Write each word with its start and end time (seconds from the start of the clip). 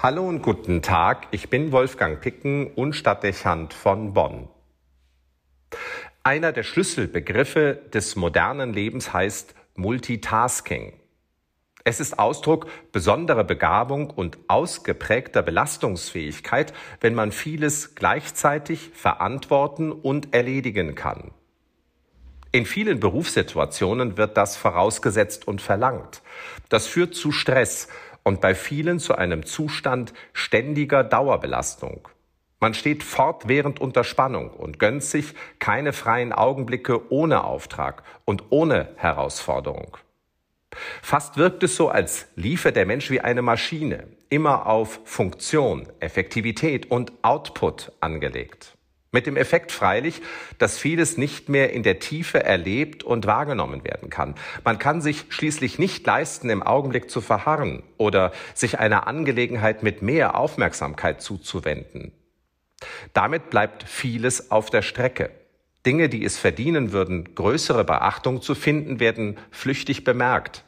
Hallo 0.00 0.28
und 0.28 0.42
guten 0.42 0.80
Tag, 0.80 1.26
ich 1.32 1.50
bin 1.50 1.72
Wolfgang 1.72 2.20
Picken 2.20 2.68
und 2.68 2.92
Stadtdechant 2.92 3.74
von 3.74 4.12
Bonn. 4.12 4.46
Einer 6.22 6.52
der 6.52 6.62
Schlüsselbegriffe 6.62 7.80
des 7.92 8.14
modernen 8.14 8.72
Lebens 8.72 9.12
heißt 9.12 9.56
Multitasking. 9.74 10.92
Es 11.82 11.98
ist 11.98 12.16
Ausdruck 12.16 12.68
besonderer 12.92 13.42
Begabung 13.42 14.10
und 14.10 14.38
ausgeprägter 14.46 15.42
Belastungsfähigkeit, 15.42 16.72
wenn 17.00 17.16
man 17.16 17.32
vieles 17.32 17.96
gleichzeitig 17.96 18.90
verantworten 18.94 19.90
und 19.90 20.32
erledigen 20.32 20.94
kann. 20.94 21.32
In 22.50 22.64
vielen 22.64 22.98
Berufssituationen 22.98 24.16
wird 24.16 24.36
das 24.36 24.56
vorausgesetzt 24.56 25.46
und 25.46 25.60
verlangt. 25.60 26.22
Das 26.70 26.86
führt 26.86 27.14
zu 27.14 27.30
Stress 27.30 27.88
und 28.28 28.42
bei 28.42 28.54
vielen 28.54 29.00
zu 29.00 29.14
einem 29.14 29.46
Zustand 29.46 30.12
ständiger 30.34 31.02
Dauerbelastung. 31.02 32.08
Man 32.60 32.74
steht 32.74 33.02
fortwährend 33.02 33.80
unter 33.80 34.04
Spannung 34.04 34.50
und 34.50 34.78
gönnt 34.78 35.02
sich 35.02 35.32
keine 35.60 35.94
freien 35.94 36.34
Augenblicke 36.34 37.10
ohne 37.10 37.44
Auftrag 37.44 38.02
und 38.26 38.44
ohne 38.50 38.90
Herausforderung. 38.96 39.96
Fast 41.00 41.38
wirkt 41.38 41.62
es 41.62 41.76
so, 41.76 41.88
als 41.88 42.28
liefe 42.36 42.70
der 42.70 42.84
Mensch 42.84 43.10
wie 43.10 43.22
eine 43.22 43.40
Maschine, 43.40 44.08
immer 44.28 44.66
auf 44.66 45.00
Funktion, 45.04 45.88
Effektivität 45.98 46.90
und 46.90 47.12
Output 47.22 47.92
angelegt. 48.00 48.77
Mit 49.10 49.26
dem 49.26 49.36
Effekt 49.36 49.72
freilich, 49.72 50.20
dass 50.58 50.76
vieles 50.76 51.16
nicht 51.16 51.48
mehr 51.48 51.72
in 51.72 51.82
der 51.82 51.98
Tiefe 51.98 52.44
erlebt 52.44 53.02
und 53.02 53.26
wahrgenommen 53.26 53.82
werden 53.82 54.10
kann. 54.10 54.34
Man 54.64 54.78
kann 54.78 55.00
sich 55.00 55.24
schließlich 55.30 55.78
nicht 55.78 56.06
leisten, 56.06 56.50
im 56.50 56.62
Augenblick 56.62 57.10
zu 57.10 57.22
verharren 57.22 57.82
oder 57.96 58.32
sich 58.54 58.78
einer 58.78 59.06
Angelegenheit 59.06 59.82
mit 59.82 60.02
mehr 60.02 60.36
Aufmerksamkeit 60.36 61.22
zuzuwenden. 61.22 62.12
Damit 63.14 63.48
bleibt 63.48 63.82
vieles 63.84 64.50
auf 64.50 64.68
der 64.68 64.82
Strecke. 64.82 65.30
Dinge, 65.86 66.10
die 66.10 66.24
es 66.24 66.36
verdienen 66.38 66.92
würden, 66.92 67.34
größere 67.34 67.84
Beachtung 67.84 68.42
zu 68.42 68.54
finden, 68.54 69.00
werden 69.00 69.38
flüchtig 69.50 70.04
bemerkt. 70.04 70.64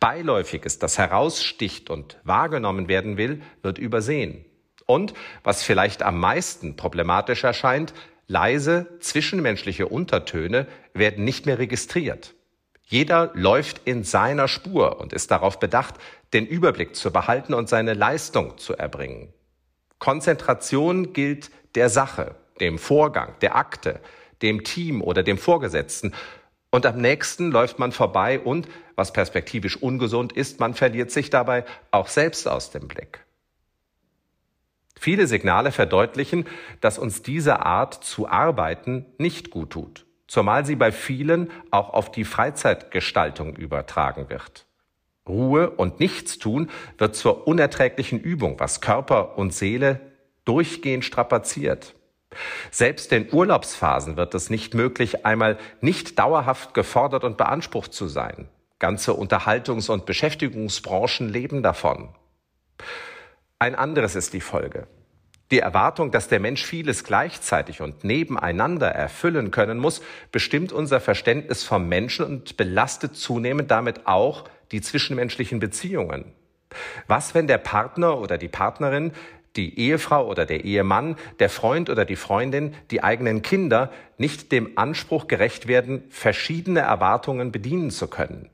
Beiläufiges, 0.00 0.78
das 0.78 0.96
heraussticht 0.96 1.90
und 1.90 2.18
wahrgenommen 2.24 2.88
werden 2.88 3.16
will, 3.16 3.42
wird 3.62 3.78
übersehen. 3.78 4.44
Und, 4.86 5.14
was 5.42 5.62
vielleicht 5.62 6.02
am 6.02 6.18
meisten 6.18 6.76
problematisch 6.76 7.44
erscheint, 7.44 7.94
leise 8.26 8.86
zwischenmenschliche 9.00 9.86
Untertöne 9.86 10.66
werden 10.92 11.24
nicht 11.24 11.46
mehr 11.46 11.58
registriert. 11.58 12.34
Jeder 12.86 13.30
läuft 13.34 13.82
in 13.86 14.04
seiner 14.04 14.46
Spur 14.46 15.00
und 15.00 15.12
ist 15.12 15.30
darauf 15.30 15.58
bedacht, 15.58 15.94
den 16.32 16.46
Überblick 16.46 16.94
zu 16.94 17.10
behalten 17.10 17.54
und 17.54 17.68
seine 17.68 17.94
Leistung 17.94 18.58
zu 18.58 18.76
erbringen. 18.76 19.32
Konzentration 19.98 21.12
gilt 21.12 21.50
der 21.74 21.88
Sache, 21.88 22.34
dem 22.60 22.78
Vorgang, 22.78 23.34
der 23.40 23.56
Akte, 23.56 24.00
dem 24.42 24.64
Team 24.64 25.00
oder 25.00 25.22
dem 25.22 25.38
Vorgesetzten. 25.38 26.14
Und 26.70 26.84
am 26.86 26.98
nächsten 26.98 27.50
läuft 27.50 27.78
man 27.78 27.92
vorbei 27.92 28.38
und, 28.38 28.68
was 28.96 29.12
perspektivisch 29.12 29.76
ungesund 29.76 30.32
ist, 30.32 30.60
man 30.60 30.74
verliert 30.74 31.10
sich 31.10 31.30
dabei 31.30 31.64
auch 31.90 32.08
selbst 32.08 32.46
aus 32.46 32.70
dem 32.70 32.86
Blick. 32.86 33.24
Viele 34.98 35.26
Signale 35.26 35.72
verdeutlichen, 35.72 36.46
dass 36.80 36.98
uns 36.98 37.22
diese 37.22 37.60
Art 37.64 37.94
zu 37.94 38.28
arbeiten 38.28 39.06
nicht 39.18 39.50
gut 39.50 39.70
tut, 39.70 40.06
zumal 40.28 40.64
sie 40.64 40.76
bei 40.76 40.92
vielen 40.92 41.50
auch 41.70 41.90
auf 41.92 42.10
die 42.10 42.24
Freizeitgestaltung 42.24 43.56
übertragen 43.56 44.30
wird. 44.30 44.66
Ruhe 45.28 45.70
und 45.70 46.00
Nichtstun 46.00 46.70
wird 46.98 47.16
zur 47.16 47.46
unerträglichen 47.46 48.20
Übung, 48.20 48.60
was 48.60 48.80
Körper 48.80 49.38
und 49.38 49.54
Seele 49.54 50.00
durchgehend 50.44 51.04
strapaziert. 51.04 51.94
Selbst 52.70 53.12
in 53.12 53.32
Urlaubsphasen 53.32 54.16
wird 54.16 54.34
es 54.34 54.50
nicht 54.50 54.74
möglich, 54.74 55.24
einmal 55.24 55.56
nicht 55.80 56.18
dauerhaft 56.18 56.74
gefordert 56.74 57.24
und 57.24 57.36
beansprucht 57.36 57.94
zu 57.94 58.06
sein. 58.06 58.48
Ganze 58.78 59.12
Unterhaltungs- 59.12 59.90
und 59.90 60.04
Beschäftigungsbranchen 60.04 61.28
leben 61.28 61.62
davon. 61.62 62.10
Ein 63.58 63.74
anderes 63.74 64.14
ist 64.14 64.32
die 64.32 64.40
Folge. 64.40 64.86
Die 65.50 65.60
Erwartung, 65.60 66.10
dass 66.10 66.28
der 66.28 66.40
Mensch 66.40 66.64
vieles 66.64 67.04
gleichzeitig 67.04 67.80
und 67.80 68.02
nebeneinander 68.02 68.88
erfüllen 68.88 69.50
können 69.50 69.78
muss, 69.78 70.02
bestimmt 70.32 70.72
unser 70.72 71.00
Verständnis 71.00 71.62
vom 71.62 71.88
Menschen 71.88 72.24
und 72.24 72.56
belastet 72.56 73.16
zunehmend 73.16 73.70
damit 73.70 74.06
auch 74.06 74.44
die 74.72 74.80
zwischenmenschlichen 74.80 75.60
Beziehungen. 75.60 76.32
Was, 77.06 77.34
wenn 77.34 77.46
der 77.46 77.58
Partner 77.58 78.18
oder 78.18 78.38
die 78.38 78.48
Partnerin, 78.48 79.12
die 79.54 79.78
Ehefrau 79.78 80.26
oder 80.26 80.46
der 80.46 80.64
Ehemann, 80.64 81.16
der 81.38 81.48
Freund 81.48 81.88
oder 81.88 82.04
die 82.04 82.16
Freundin, 82.16 82.74
die 82.90 83.04
eigenen 83.04 83.42
Kinder 83.42 83.92
nicht 84.18 84.50
dem 84.50 84.76
Anspruch 84.76 85.28
gerecht 85.28 85.68
werden, 85.68 86.04
verschiedene 86.10 86.80
Erwartungen 86.80 87.52
bedienen 87.52 87.90
zu 87.90 88.08
können? 88.08 88.50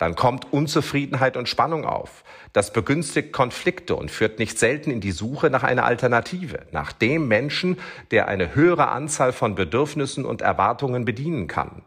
Dann 0.00 0.14
kommt 0.14 0.50
Unzufriedenheit 0.50 1.36
und 1.36 1.46
Spannung 1.46 1.84
auf. 1.84 2.24
Das 2.54 2.72
begünstigt 2.72 3.34
Konflikte 3.34 3.94
und 3.94 4.10
führt 4.10 4.38
nicht 4.38 4.58
selten 4.58 4.90
in 4.90 5.02
die 5.02 5.12
Suche 5.12 5.50
nach 5.50 5.62
einer 5.62 5.84
Alternative, 5.84 6.60
nach 6.72 6.92
dem 6.92 7.28
Menschen, 7.28 7.78
der 8.10 8.26
eine 8.26 8.54
höhere 8.54 8.88
Anzahl 8.88 9.34
von 9.34 9.54
Bedürfnissen 9.54 10.24
und 10.24 10.40
Erwartungen 10.40 11.04
bedienen 11.04 11.48
kann. 11.48 11.82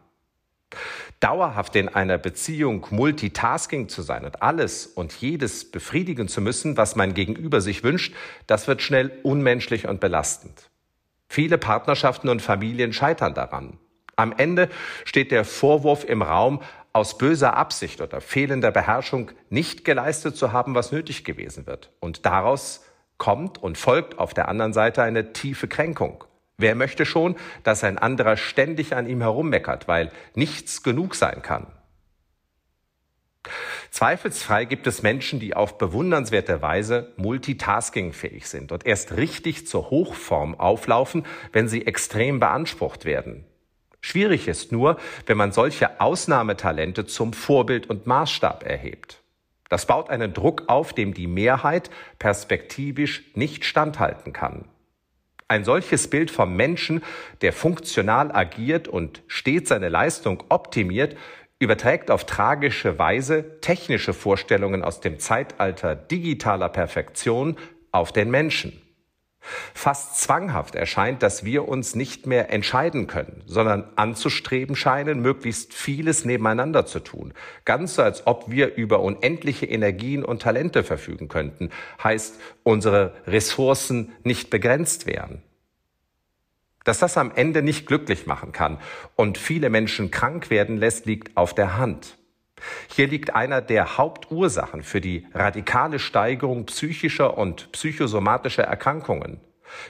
Dauerhaft 1.18 1.74
in 1.74 1.88
einer 1.88 2.16
Beziehung 2.16 2.86
Multitasking 2.90 3.88
zu 3.88 4.02
sein 4.02 4.24
und 4.24 4.42
alles 4.44 4.86
und 4.86 5.12
jedes 5.14 5.72
befriedigen 5.72 6.28
zu 6.28 6.40
müssen, 6.40 6.76
was 6.76 6.94
mein 6.94 7.14
Gegenüber 7.14 7.60
sich 7.60 7.82
wünscht, 7.82 8.14
das 8.46 8.68
wird 8.68 8.80
schnell 8.80 9.10
unmenschlich 9.24 9.88
und 9.88 9.98
belastend. 9.98 10.70
Viele 11.26 11.58
Partnerschaften 11.58 12.28
und 12.28 12.42
Familien 12.42 12.92
scheitern 12.92 13.34
daran. 13.34 13.76
Am 14.14 14.32
Ende 14.36 14.68
steht 15.04 15.32
der 15.32 15.44
Vorwurf 15.44 16.04
im 16.04 16.22
Raum, 16.22 16.60
aus 16.94 17.18
böser 17.18 17.56
Absicht 17.56 18.00
oder 18.00 18.20
fehlender 18.20 18.70
Beherrschung 18.70 19.32
nicht 19.50 19.84
geleistet 19.84 20.36
zu 20.36 20.52
haben, 20.52 20.74
was 20.74 20.92
nötig 20.92 21.24
gewesen 21.24 21.66
wird. 21.66 21.92
Und 22.00 22.24
daraus 22.24 22.84
kommt 23.18 23.62
und 23.62 23.76
folgt 23.76 24.18
auf 24.18 24.32
der 24.32 24.48
anderen 24.48 24.72
Seite 24.72 25.02
eine 25.02 25.32
tiefe 25.32 25.68
Kränkung. 25.68 26.24
Wer 26.56 26.76
möchte 26.76 27.04
schon, 27.04 27.34
dass 27.64 27.82
ein 27.82 27.98
anderer 27.98 28.36
ständig 28.36 28.94
an 28.94 29.08
ihm 29.08 29.20
herummeckert, 29.20 29.88
weil 29.88 30.12
nichts 30.34 30.84
genug 30.84 31.16
sein 31.16 31.42
kann? 31.42 31.66
Zweifelsfrei 33.90 34.64
gibt 34.64 34.86
es 34.86 35.02
Menschen, 35.02 35.40
die 35.40 35.54
auf 35.54 35.78
bewundernswerte 35.78 36.62
Weise 36.62 37.12
multitaskingfähig 37.16 38.48
sind 38.48 38.70
und 38.70 38.86
erst 38.86 39.16
richtig 39.16 39.66
zur 39.66 39.90
Hochform 39.90 40.58
auflaufen, 40.58 41.26
wenn 41.52 41.68
sie 41.68 41.86
extrem 41.86 42.38
beansprucht 42.38 43.04
werden. 43.04 43.44
Schwierig 44.04 44.48
ist 44.48 44.70
nur, 44.70 44.98
wenn 45.24 45.38
man 45.38 45.52
solche 45.52 45.98
Ausnahmetalente 45.98 47.06
zum 47.06 47.32
Vorbild 47.32 47.88
und 47.88 48.06
Maßstab 48.06 48.62
erhebt. 48.62 49.22
Das 49.70 49.86
baut 49.86 50.10
einen 50.10 50.34
Druck 50.34 50.64
auf, 50.66 50.92
dem 50.92 51.14
die 51.14 51.26
Mehrheit 51.26 51.88
perspektivisch 52.18 53.24
nicht 53.34 53.64
standhalten 53.64 54.34
kann. 54.34 54.66
Ein 55.48 55.64
solches 55.64 56.10
Bild 56.10 56.30
vom 56.30 56.54
Menschen, 56.54 57.02
der 57.40 57.54
funktional 57.54 58.30
agiert 58.30 58.88
und 58.88 59.22
stets 59.26 59.70
seine 59.70 59.88
Leistung 59.88 60.44
optimiert, 60.50 61.16
überträgt 61.58 62.10
auf 62.10 62.26
tragische 62.26 62.98
Weise 62.98 63.58
technische 63.62 64.12
Vorstellungen 64.12 64.84
aus 64.84 65.00
dem 65.00 65.18
Zeitalter 65.18 65.96
digitaler 65.96 66.68
Perfektion 66.68 67.56
auf 67.90 68.12
den 68.12 68.30
Menschen. 68.30 68.83
Fast 69.74 70.20
zwanghaft 70.20 70.74
erscheint, 70.74 71.22
dass 71.22 71.44
wir 71.44 71.68
uns 71.68 71.94
nicht 71.94 72.26
mehr 72.26 72.50
entscheiden 72.50 73.06
können, 73.06 73.42
sondern 73.46 73.90
anzustreben 73.96 74.76
scheinen, 74.76 75.20
möglichst 75.20 75.74
vieles 75.74 76.24
nebeneinander 76.24 76.86
zu 76.86 77.00
tun. 77.00 77.34
Ganz 77.64 77.94
so, 77.94 78.02
als 78.02 78.26
ob 78.26 78.50
wir 78.50 78.74
über 78.74 79.00
unendliche 79.00 79.66
Energien 79.66 80.24
und 80.24 80.42
Talente 80.42 80.82
verfügen 80.82 81.28
könnten, 81.28 81.70
heißt, 82.02 82.40
unsere 82.62 83.14
Ressourcen 83.26 84.12
nicht 84.22 84.50
begrenzt 84.50 85.06
wären. 85.06 85.42
Dass 86.84 86.98
das 86.98 87.16
am 87.16 87.32
Ende 87.34 87.62
nicht 87.62 87.86
glücklich 87.86 88.26
machen 88.26 88.52
kann 88.52 88.78
und 89.16 89.38
viele 89.38 89.70
Menschen 89.70 90.10
krank 90.10 90.50
werden 90.50 90.76
lässt, 90.76 91.06
liegt 91.06 91.36
auf 91.36 91.54
der 91.54 91.78
Hand. 91.78 92.18
Hier 92.88 93.06
liegt 93.06 93.34
einer 93.34 93.60
der 93.60 93.98
Hauptursachen 93.98 94.82
für 94.82 95.00
die 95.00 95.26
radikale 95.34 95.98
Steigerung 95.98 96.66
psychischer 96.66 97.36
und 97.36 97.72
psychosomatischer 97.72 98.64
Erkrankungen, 98.64 99.40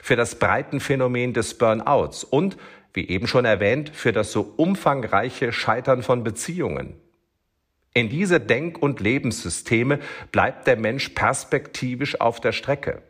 für 0.01 0.15
das 0.15 0.35
Breitenphänomen 0.39 1.33
des 1.33 1.57
Burnouts 1.57 2.23
und, 2.23 2.57
wie 2.93 3.07
eben 3.07 3.27
schon 3.27 3.45
erwähnt, 3.45 3.89
für 3.89 4.11
das 4.11 4.31
so 4.31 4.53
umfangreiche 4.57 5.51
Scheitern 5.51 6.01
von 6.03 6.23
Beziehungen. 6.23 6.95
In 7.93 8.09
diese 8.09 8.41
Denk- 8.41 8.81
und 8.81 8.99
Lebenssysteme 8.99 9.99
bleibt 10.31 10.67
der 10.67 10.75
Mensch 10.75 11.09
perspektivisch 11.09 12.19
auf 12.19 12.41
der 12.41 12.51
Strecke. 12.51 13.01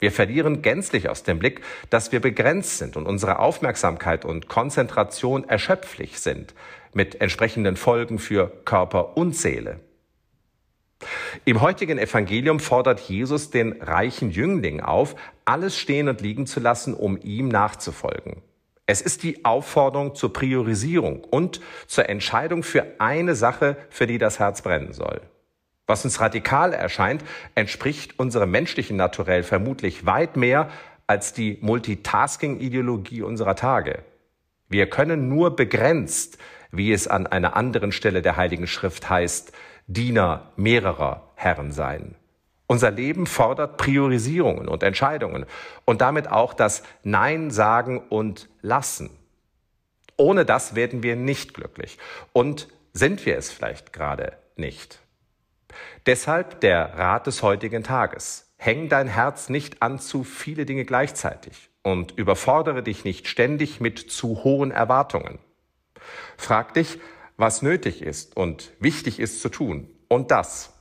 Wir 0.00 0.10
verlieren 0.10 0.62
gänzlich 0.62 1.08
aus 1.08 1.22
dem 1.22 1.38
Blick, 1.38 1.60
dass 1.88 2.10
wir 2.10 2.18
begrenzt 2.18 2.78
sind 2.78 2.96
und 2.96 3.06
unsere 3.06 3.38
Aufmerksamkeit 3.38 4.24
und 4.24 4.48
Konzentration 4.48 5.48
erschöpflich 5.48 6.18
sind, 6.18 6.54
mit 6.94 7.20
entsprechenden 7.20 7.76
Folgen 7.76 8.18
für 8.18 8.48
Körper 8.64 9.16
und 9.16 9.36
Seele. 9.36 9.80
Im 11.44 11.60
heutigen 11.60 11.98
Evangelium 11.98 12.60
fordert 12.60 13.00
Jesus 13.00 13.50
den 13.50 13.82
reichen 13.82 14.30
Jüngling 14.30 14.80
auf, 14.80 15.16
alles 15.44 15.76
stehen 15.76 16.08
und 16.08 16.20
liegen 16.20 16.46
zu 16.46 16.60
lassen, 16.60 16.94
um 16.94 17.18
ihm 17.20 17.48
nachzufolgen. 17.48 18.42
Es 18.86 19.00
ist 19.00 19.22
die 19.22 19.44
Aufforderung 19.44 20.14
zur 20.14 20.32
Priorisierung 20.32 21.24
und 21.24 21.60
zur 21.86 22.08
Entscheidung 22.08 22.62
für 22.62 22.86
eine 22.98 23.34
Sache, 23.34 23.76
für 23.90 24.06
die 24.06 24.18
das 24.18 24.38
Herz 24.38 24.62
brennen 24.62 24.92
soll. 24.92 25.20
Was 25.86 26.04
uns 26.04 26.20
radikal 26.20 26.72
erscheint, 26.72 27.24
entspricht 27.54 28.18
unserem 28.18 28.50
menschlichen 28.50 28.96
Naturell 28.96 29.42
vermutlich 29.42 30.06
weit 30.06 30.36
mehr 30.36 30.70
als 31.06 31.32
die 31.32 31.58
Multitasking-Ideologie 31.60 33.22
unserer 33.22 33.56
Tage. 33.56 34.00
Wir 34.68 34.88
können 34.88 35.28
nur 35.28 35.54
begrenzt, 35.54 36.38
wie 36.72 36.92
es 36.92 37.06
an 37.06 37.26
einer 37.26 37.54
anderen 37.54 37.92
Stelle 37.92 38.22
der 38.22 38.36
Heiligen 38.36 38.66
Schrift 38.66 39.08
heißt, 39.08 39.52
Diener 39.86 40.50
mehrerer 40.56 41.30
Herren 41.36 41.70
sein. 41.70 42.16
Unser 42.66 42.90
Leben 42.90 43.26
fordert 43.26 43.76
Priorisierungen 43.76 44.66
und 44.66 44.82
Entscheidungen 44.82 45.44
und 45.84 46.00
damit 46.00 46.28
auch 46.28 46.54
das 46.54 46.82
Nein 47.02 47.50
sagen 47.50 48.00
und 48.08 48.48
lassen. 48.62 49.10
Ohne 50.16 50.44
das 50.44 50.74
werden 50.74 51.02
wir 51.02 51.14
nicht 51.14 51.52
glücklich 51.52 51.98
und 52.32 52.68
sind 52.94 53.26
wir 53.26 53.36
es 53.36 53.50
vielleicht 53.50 53.92
gerade 53.92 54.38
nicht. 54.56 55.00
Deshalb 56.06 56.60
der 56.60 56.98
Rat 56.98 57.26
des 57.26 57.42
heutigen 57.42 57.82
Tages. 57.82 58.48
Häng 58.56 58.88
dein 58.88 59.08
Herz 59.08 59.48
nicht 59.48 59.82
an 59.82 59.98
zu 59.98 60.22
viele 60.22 60.64
Dinge 60.66 60.84
gleichzeitig 60.84 61.68
und 61.82 62.12
überfordere 62.12 62.82
dich 62.82 63.04
nicht 63.04 63.26
ständig 63.26 63.80
mit 63.80 63.98
zu 63.98 64.44
hohen 64.44 64.70
Erwartungen. 64.70 65.40
Frag 66.36 66.74
dich, 66.74 66.98
was 67.36 67.62
nötig 67.62 68.02
ist 68.02 68.36
und 68.36 68.72
wichtig 68.80 69.20
ist 69.20 69.40
zu 69.40 69.48
tun. 69.48 69.88
Und 70.08 70.30
das. 70.30 70.72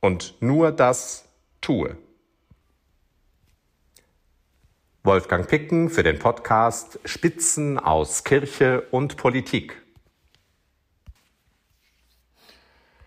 Und 0.00 0.34
nur 0.40 0.72
das 0.72 1.28
tue. 1.60 1.96
Wolfgang 5.04 5.48
Picken 5.48 5.90
für 5.90 6.04
den 6.04 6.18
Podcast 6.18 7.00
Spitzen 7.04 7.78
aus 7.78 8.22
Kirche 8.22 8.82
und 8.92 9.16
Politik. 9.16 9.81